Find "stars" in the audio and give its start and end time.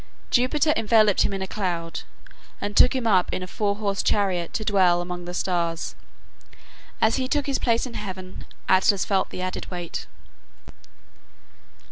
5.35-5.93